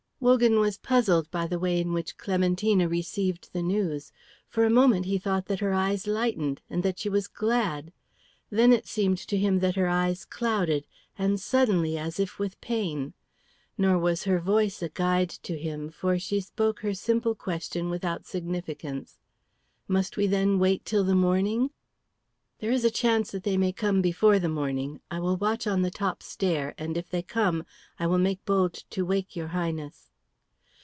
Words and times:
Wogan 0.23 0.59
was 0.59 0.77
puzzled 0.77 1.31
by 1.31 1.47
the 1.47 1.57
way 1.57 1.81
in 1.81 1.93
which 1.93 2.15
Clementina 2.15 2.87
received 2.87 3.49
the 3.53 3.63
news. 3.63 4.11
For 4.47 4.63
a 4.63 4.69
moment 4.69 5.07
he 5.07 5.17
thought 5.17 5.47
that 5.47 5.61
her 5.61 5.73
eyes 5.73 6.05
lightened, 6.05 6.61
and 6.69 6.83
that 6.83 6.99
she 6.99 7.09
was 7.09 7.27
glad; 7.27 7.91
then 8.51 8.71
it 8.71 8.85
seemed 8.85 9.17
to 9.17 9.35
him 9.35 9.61
that 9.61 9.75
her 9.75 9.87
eyes 9.87 10.23
clouded 10.23 10.85
and 11.17 11.39
suddenly 11.39 11.97
as 11.97 12.19
if 12.19 12.37
with 12.37 12.61
pain. 12.61 13.15
Nor 13.79 13.97
was 13.97 14.25
her 14.25 14.37
voice 14.39 14.83
a 14.83 14.89
guide 14.89 15.31
to 15.41 15.57
him, 15.57 15.89
for 15.89 16.19
she 16.19 16.39
spoke 16.39 16.81
her 16.81 16.93
simple 16.93 17.33
question 17.33 17.89
without 17.89 18.27
significance, 18.27 19.17
"Must 19.87 20.17
we 20.17 20.25
wait, 20.27 20.29
then, 20.29 20.79
till 20.85 21.03
the 21.03 21.15
morning?" 21.15 21.71
"There 22.59 22.71
is 22.71 22.85
a 22.85 22.91
chance 22.91 23.31
that 23.31 23.41
they 23.41 23.57
may 23.57 23.71
come 23.71 24.03
before 24.03 24.37
the 24.37 24.47
morning. 24.49 25.01
I 25.09 25.19
will 25.19 25.37
watch 25.37 25.65
on 25.65 25.81
the 25.81 25.89
top 25.89 26.21
stair, 26.21 26.75
and 26.77 26.95
if 26.95 27.09
they 27.09 27.23
come 27.23 27.65
I 27.97 28.05
will 28.05 28.19
make 28.19 28.45
bold 28.45 28.73
to 28.91 29.03
wake 29.03 29.35
your 29.35 29.47
Highness." 29.47 30.09